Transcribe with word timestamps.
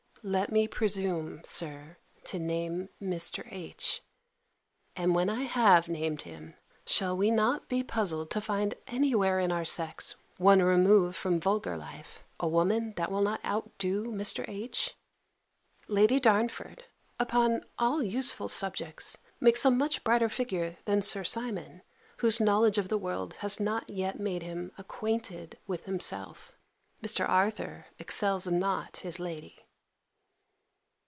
Let 0.23 0.51
me 0.51 0.67
presume, 0.67 1.41
Sir, 1.43 1.97
to 2.25 2.37
name 2.37 2.89
Mr. 3.01 3.43
H.: 3.51 4.03
and 4.95 5.15
when 5.15 5.31
I 5.31 5.45
have 5.45 5.89
named 5.89 6.21
him, 6.21 6.53
shall 6.85 7.17
we 7.17 7.31
not 7.31 7.67
be 7.67 7.81
puzzled 7.81 8.29
to 8.29 8.39
find 8.39 8.75
any 8.85 9.15
where 9.15 9.39
in 9.39 9.51
our 9.51 9.65
sex, 9.65 10.13
one 10.37 10.61
remove 10.61 11.15
from 11.15 11.39
vulgar 11.39 11.75
life, 11.75 12.23
a 12.39 12.47
woman 12.47 12.93
that 12.97 13.09
will 13.11 13.23
not 13.23 13.39
out 13.43 13.75
do 13.79 14.11
Mr. 14.11 14.47
H.? 14.47 14.95
Lady 15.87 16.19
Darnford, 16.19 16.83
upon 17.19 17.63
all 17.79 18.03
useful 18.03 18.47
subjects, 18.47 19.17
makes 19.39 19.65
a 19.65 19.71
much 19.71 20.03
brighter 20.03 20.29
figure 20.29 20.77
than 20.85 21.01
Sir 21.01 21.23
Simon, 21.23 21.81
whose 22.17 22.39
knowledge 22.39 22.77
of 22.77 22.89
the 22.89 22.97
world 22.99 23.33
has 23.37 23.59
not 23.59 23.89
yet 23.89 24.19
made 24.19 24.43
him 24.43 24.71
acquainted 24.77 25.57
with 25.65 25.85
himself. 25.85 26.55
Mr. 27.01 27.27
Arthur 27.27 27.87
excels 27.97 28.45
not 28.45 28.97
his 28.97 29.19
lady. 29.19 29.57